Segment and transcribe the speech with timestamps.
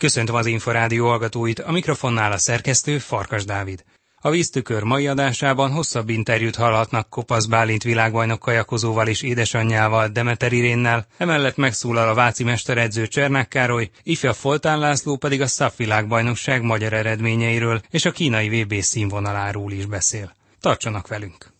[0.00, 3.84] Köszöntöm az Inforádió hallgatóit, a mikrofonnál a szerkesztő Farkas Dávid.
[4.20, 11.06] A víztükör mai adásában hosszabb interjút hallhatnak Kopasz Bálint világbajnok kajakozóval és édesanyjával Demeter Irénnel,
[11.16, 16.92] emellett megszólal a Váci mesteredző Csernák Károly, ifja Foltán László pedig a SZAF világbajnokság magyar
[16.92, 20.34] eredményeiről és a kínai VB színvonaláról is beszél.
[20.60, 21.52] Tartsanak velünk!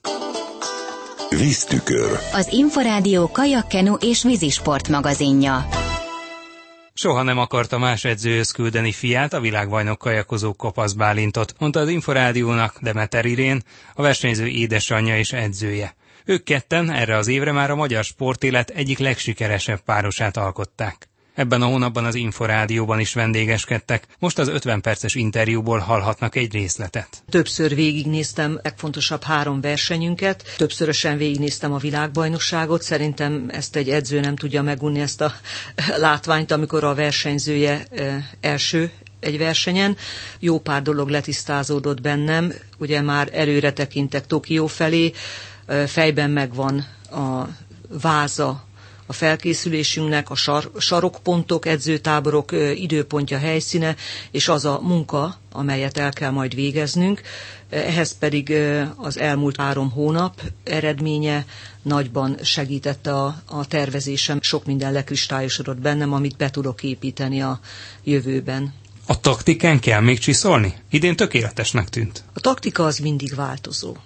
[1.29, 2.19] Víztükör.
[2.33, 5.80] Az Inforádió kajakkenu és vízisport magazinja.
[7.01, 12.79] Soha nem akarta más edzőhöz küldeni fiát, a világbajnok kajakozó Kopasz Bálintot, mondta az Inforádiónak
[12.80, 13.62] Demeter Irén,
[13.95, 15.95] a versenyző édesanyja és edzője.
[16.25, 21.09] Ők ketten erre az évre már a magyar sportélet egyik legsikeresebb párosát alkották.
[21.34, 27.23] Ebben a hónapban az Inforádióban is vendégeskedtek, most az 50 perces interjúból hallhatnak egy részletet.
[27.29, 34.62] Többször végignéztem legfontosabb három versenyünket, többszörösen végignéztem a világbajnokságot, szerintem ezt egy edző nem tudja
[34.62, 35.33] megunni ezt a
[35.97, 37.87] látványt, amikor a versenyzője
[38.41, 39.97] első egy versenyen.
[40.39, 45.12] Jó pár dolog letisztázódott bennem, ugye már előre tekintek Tokió felé,
[45.86, 47.48] fejben megvan a
[48.01, 48.69] váza
[49.11, 53.97] a felkészülésünknek, a sar, sarokpontok, edzőtáborok időpontja, helyszíne,
[54.30, 57.20] és az a munka, amelyet el kell majd végeznünk.
[57.70, 58.52] Ehhez pedig
[58.97, 61.44] az elmúlt három hónap eredménye
[61.83, 64.39] nagyban segítette a, a tervezésem.
[64.42, 67.61] Sok minden lekristályosodott bennem, amit be tudok építeni a
[68.05, 68.74] jövőben.
[69.06, 70.74] A taktikán kell még csiszolni?
[70.91, 72.24] Idén tökéletesnek tűnt.
[72.33, 73.97] A taktika az mindig változó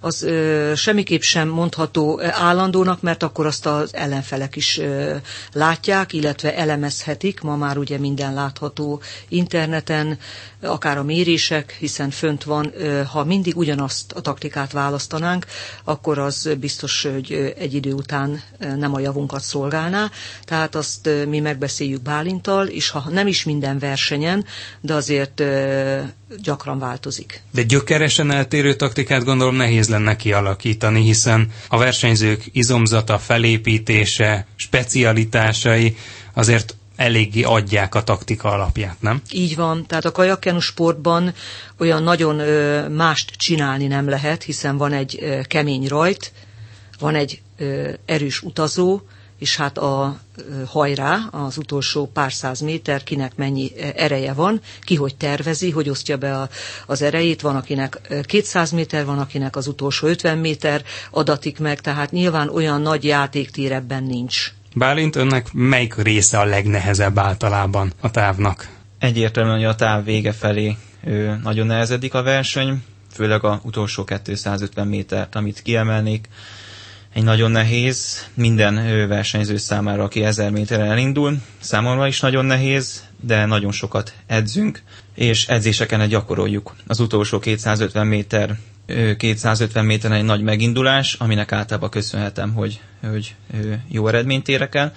[0.00, 5.16] az ö, semmiképp sem mondható állandónak, mert akkor azt az ellenfelek is ö,
[5.52, 7.40] látják, illetve elemezhetik.
[7.40, 10.18] Ma már ugye minden látható interneten,
[10.62, 12.72] akár a mérések, hiszen fönt van.
[12.76, 15.46] Ö, ha mindig ugyanazt a taktikát választanánk,
[15.84, 18.42] akkor az biztos, hogy egy idő után
[18.76, 20.10] nem a javunkat szolgálná.
[20.44, 24.44] Tehát azt ö, mi megbeszéljük Bálintal, és ha nem is minden versenyen,
[24.80, 26.00] de azért ö,
[26.36, 27.42] gyakran változik.
[27.52, 35.96] De gyökeresen eltérő taktikát gondolom nehéz lenne kialakítani, hiszen a versenyzők izomzata, felépítése, specialitásai
[36.34, 39.22] azért eléggé adják a taktika alapját, nem?
[39.30, 41.34] Így van, tehát a kajakkenu sportban
[41.78, 46.32] olyan nagyon ö, mást csinálni nem lehet, hiszen van egy ö, kemény rajt,
[46.98, 49.00] van egy ö, erős utazó,
[49.40, 50.20] és hát a
[50.66, 56.16] hajrá, az utolsó pár száz méter, kinek mennyi ereje van, ki hogy tervezi, hogy osztja
[56.16, 56.48] be a,
[56.86, 62.10] az erejét, van akinek 200 méter, van akinek az utolsó 50 méter adatik meg, tehát
[62.10, 64.52] nyilván olyan nagy játéktér ebben nincs.
[64.74, 68.68] Bálint, önnek melyik része a legnehezebb általában a távnak?
[68.98, 74.86] Egyértelműen, hogy a táv vége felé ő, nagyon nehezedik a verseny, főleg a utolsó 250
[74.86, 76.28] métert, amit kiemelnék
[77.12, 81.38] egy nagyon nehéz, minden versenyző számára, aki 1000 méterre elindul.
[81.60, 84.82] Számomra is nagyon nehéz, de nagyon sokat edzünk,
[85.14, 86.74] és edzéseken gyakoroljuk.
[86.86, 88.56] Az utolsó 250 méter
[89.16, 93.34] 250 méteren egy nagy megindulás, aminek általában köszönhetem, hogy, hogy
[93.88, 94.92] jó eredményt érek el.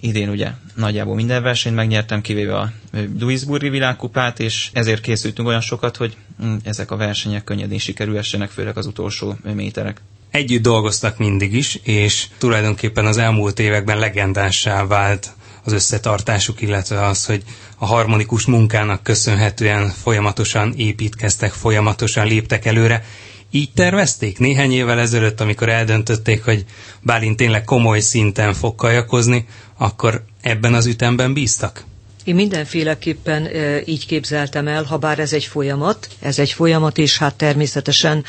[0.00, 2.72] Idén ugye nagyjából minden versenyt megnyertem, kivéve a
[3.08, 8.76] Duisburgi világkupát, és ezért készültünk olyan sokat, hogy mm, ezek a versenyek könnyedén sikerülhessenek, főleg
[8.76, 10.00] az utolsó méterek.
[10.32, 15.30] Együtt dolgoztak mindig is, és tulajdonképpen az elmúlt években legendássá vált
[15.64, 17.42] az összetartásuk, illetve az, hogy
[17.78, 23.04] a harmonikus munkának köszönhetően folyamatosan építkeztek, folyamatosan léptek előre.
[23.50, 26.64] Így tervezték néhány évvel ezelőtt, amikor eldöntötték, hogy
[27.00, 29.46] Bálint tényleg komoly szinten fog kajakozni,
[29.78, 31.84] akkor ebben az ütemben bíztak?
[32.24, 37.18] Én mindenféleképpen e, így képzeltem el, ha bár ez egy folyamat, ez egy folyamat, és
[37.18, 38.24] hát természetesen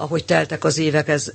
[0.00, 1.32] ahogy teltek az évek, ez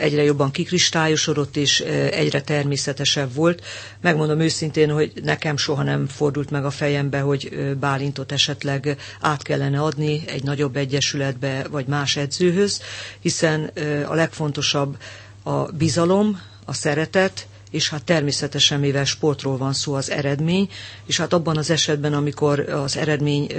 [0.00, 3.64] egyre jobban kikristályosodott, és egyre természetesebb volt.
[4.00, 9.80] Megmondom őszintén, hogy nekem soha nem fordult meg a fejembe, hogy Bálintot esetleg át kellene
[9.82, 12.80] adni egy nagyobb egyesületbe, vagy más edzőhöz,
[13.20, 13.70] hiszen
[14.08, 14.96] a legfontosabb
[15.42, 20.68] a bizalom, a szeretet, és hát természetesen, mivel sportról van szó, az eredmény,
[21.06, 23.52] és hát abban az esetben, amikor az eredmény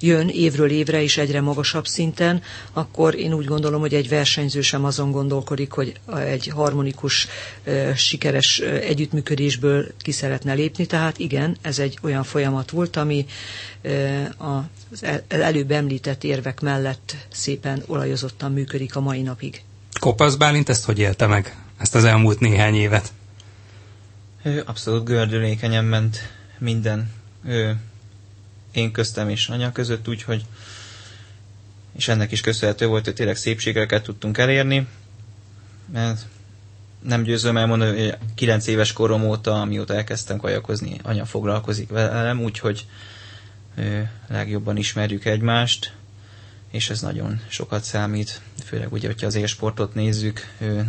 [0.00, 2.42] jön évről évre is egyre magasabb szinten,
[2.72, 7.28] akkor én úgy gondolom, hogy egy versenyző sem azon gondolkodik, hogy egy harmonikus,
[7.96, 10.86] sikeres együttműködésből ki szeretne lépni.
[10.86, 13.26] Tehát igen, ez egy olyan folyamat volt, ami
[14.36, 19.62] az előbb említett érvek mellett szépen olajozottan működik a mai napig.
[20.00, 23.12] Kopasz Bálint ezt hogy élte meg, ezt az elmúlt néhány évet?
[24.64, 27.10] Abszolút gördülékenyen ment minden
[27.44, 27.76] ő,
[28.72, 30.44] én köztem és anya között, úgyhogy
[31.96, 34.86] és ennek is köszönhető volt, hogy tényleg szépségeket tudtunk elérni.
[35.92, 36.26] Mert
[37.02, 42.86] nem győzöm elmondani, hogy 9 éves korom óta, amióta elkezdtem kajakozni, anya foglalkozik velem, úgyhogy
[44.28, 45.92] legjobban ismerjük egymást,
[46.70, 50.40] és ez nagyon sokat számít, főleg ugye, hogyha az élsportot nézzük,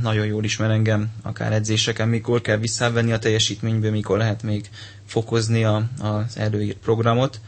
[0.01, 4.69] nagyon jól ismer engem, akár edzéseken, mikor kell visszavenni a teljesítményből, mikor lehet még
[5.05, 7.39] fokozni a, az előírt programot.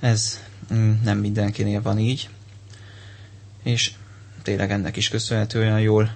[0.00, 0.40] Ez
[0.74, 2.28] mm, nem mindenkinél van így,
[3.62, 3.92] és
[4.42, 6.14] tényleg ennek is köszönhetően jól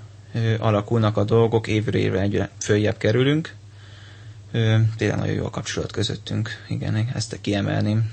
[0.59, 3.55] alakulnak a dolgok, évről évre egyre följebb kerülünk.
[4.97, 8.11] Tényleg nagyon jó a kapcsolat közöttünk, igen, ezt kiemelném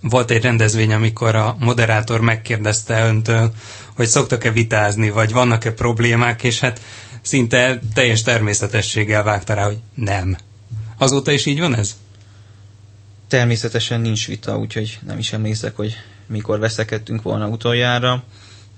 [0.00, 3.52] volt egy rendezvény, amikor a moderátor megkérdezte öntől,
[3.96, 6.80] hogy szoktak-e vitázni, vagy vannak-e problémák, és hát
[7.22, 10.36] szinte teljes természetességgel vágta rá, hogy nem.
[10.98, 11.96] Azóta is így van ez?
[13.28, 15.96] Természetesen nincs vita, úgyhogy nem is emlékszek, hogy
[16.26, 18.22] mikor veszekedtünk volna utoljára.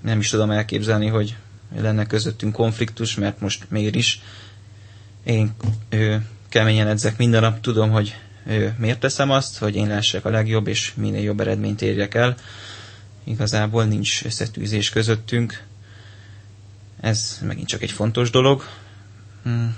[0.01, 1.35] Nem is tudom elképzelni, hogy
[1.75, 4.21] lenne közöttünk konfliktus, mert most miért is.
[5.23, 5.55] Én
[5.89, 8.15] ő, keményen edzek minden nap, tudom, hogy
[8.77, 12.35] miért teszem azt, hogy én lessek a legjobb, és minél jobb eredményt érjek el.
[13.23, 15.63] Igazából nincs összetűzés közöttünk.
[17.01, 18.63] Ez megint csak egy fontos dolog.
[19.43, 19.75] Hmm,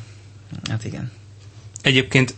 [0.70, 1.12] hát igen.
[1.82, 2.36] Egyébként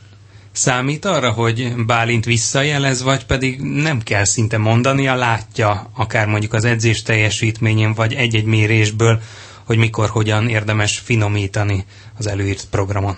[0.51, 6.65] számít arra, hogy Bálint visszajelez, vagy pedig nem kell szinte mondania, látja akár mondjuk az
[6.65, 9.21] edzés teljesítményén, vagy egy-egy mérésből,
[9.63, 11.85] hogy mikor, hogyan érdemes finomítani
[12.17, 13.17] az előírt programon?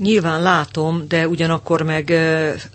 [0.00, 2.12] Nyilván látom, de ugyanakkor meg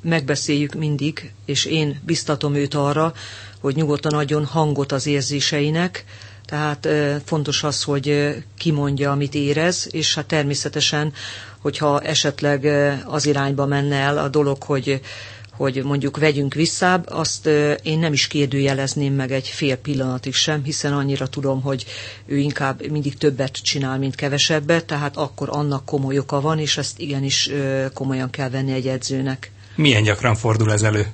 [0.01, 3.13] megbeszéljük mindig, és én biztatom őt arra,
[3.59, 6.05] hogy nyugodtan adjon hangot az érzéseinek,
[6.45, 6.87] tehát
[7.25, 11.13] fontos az, hogy kimondja, amit érez, és hát természetesen,
[11.59, 12.65] hogyha esetleg
[13.05, 15.01] az irányba menne el a dolog, hogy
[15.51, 17.47] hogy mondjuk vegyünk vissza, azt
[17.83, 21.85] én nem is kérdőjelezném meg egy fél pillanatig sem, hiszen annyira tudom, hogy
[22.25, 26.99] ő inkább mindig többet csinál, mint kevesebbet, tehát akkor annak komoly oka van, és ezt
[26.99, 27.49] igenis
[27.93, 29.51] komolyan kell venni egy edzőnek.
[29.75, 31.07] Milyen gyakran fordul ez elő?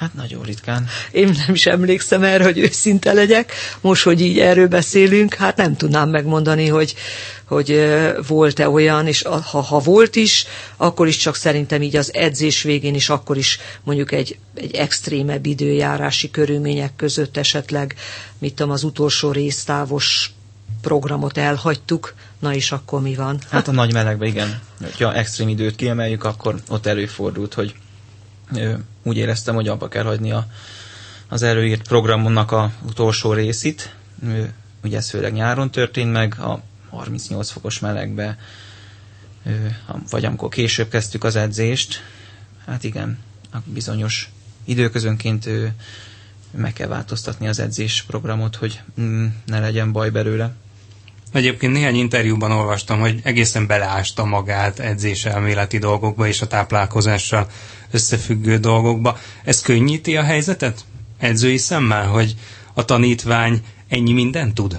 [0.00, 0.86] Hát nagyon ritkán.
[1.10, 3.52] Én nem is emlékszem erre, hogy őszinte legyek.
[3.80, 6.94] Most, hogy így erről beszélünk, hát nem tudnám megmondani, hogy,
[7.44, 7.88] hogy
[8.26, 12.94] volt-e olyan, és ha, ha volt is, akkor is csak szerintem így az edzés végén
[12.94, 17.94] is, akkor is mondjuk egy, egy extrémebb időjárási körülmények között esetleg,
[18.38, 20.30] mit tudom, az utolsó résztávos
[20.80, 23.38] programot elhagytuk, na és akkor mi van?
[23.50, 24.60] Hát a nagy melegben igen.
[24.98, 27.74] Ha extrém időt kiemeljük, akkor ott előfordult, hogy
[29.02, 30.46] úgy éreztem, hogy abba kell hagyni a,
[31.28, 33.94] az előírt programomnak a utolsó részét.
[34.82, 38.38] Ugye ez főleg nyáron történt meg, a 38 fokos melegbe,
[40.10, 42.02] vagy amikor később kezdtük az edzést.
[42.66, 43.18] Hát igen,
[43.64, 44.30] bizonyos
[44.64, 45.48] időközönként
[46.50, 50.52] meg kell változtatni az edzés programot, hogy mm, ne legyen baj belőle.
[51.32, 57.46] Egyébként néhány interjúban olvastam, hogy egészen beleásta magát edzéselméleti dolgokba és a táplálkozással
[57.90, 59.18] összefüggő dolgokba.
[59.44, 60.84] Ez könnyíti a helyzetet
[61.18, 62.34] edzői szemmel, hogy
[62.74, 64.78] a tanítvány ennyi mindent tud?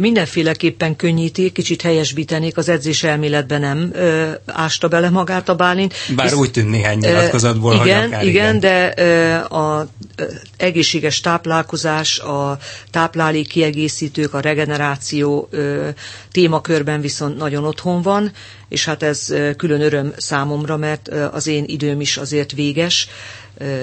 [0.00, 5.94] Mindenféleképpen könnyíti, kicsit helyesbítenék, az edzés elméletben nem ö, ásta bele magát a Bálint.
[6.16, 10.24] Bár és, úgy tűnt néhány nyilatkozatból, igen, hogy akár igen, igen, de ö, a ö,
[10.56, 12.58] egészséges táplálkozás, a
[12.90, 15.88] táplálék kiegészítők, a regeneráció ö,
[16.32, 18.32] témakörben viszont nagyon otthon van,
[18.68, 23.08] és hát ez külön öröm számomra, mert az én időm is azért véges,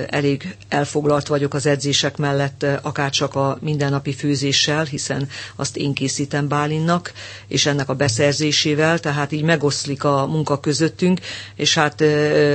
[0.08, 6.48] elég elfoglalt vagyok az edzések mellett, akár csak a mindennapi főzéssel, hiszen azt én készítem
[6.48, 7.12] Bálinnak,
[7.48, 11.20] és ennek a beszerzésével, tehát így megoszlik a munka közöttünk,
[11.56, 12.02] és hát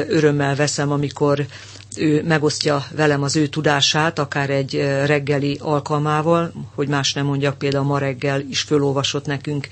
[0.09, 1.47] örömmel veszem, amikor
[1.97, 4.75] ő megosztja velem az ő tudását, akár egy
[5.07, 9.69] reggeli alkalmával, hogy más nem mondjak, például ma reggel is fölolvasott nekünk,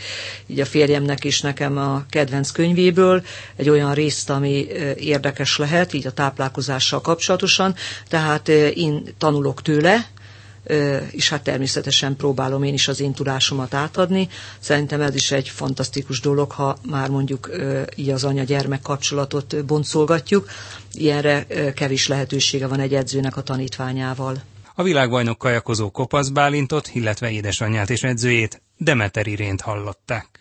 [0.47, 3.23] így a férjemnek és nekem a kedvenc könyvéből,
[3.57, 7.75] egy olyan részt, ami érdekes lehet, így a táplálkozással kapcsolatosan,
[8.09, 10.07] tehát én tanulok tőle,
[11.11, 14.29] és hát természetesen próbálom én is az én tudásomat átadni.
[14.59, 17.51] Szerintem ez is egy fantasztikus dolog, ha már mondjuk
[17.95, 20.49] így az anya-gyermek kapcsolatot boncolgatjuk.
[20.93, 24.43] Ilyenre kevés lehetősége van egy edzőnek a tanítványával.
[24.75, 30.40] A világbajnok kajakozó Kopasz Bálintot, illetve édesanyját és edzőjét Demeter Irént hallották.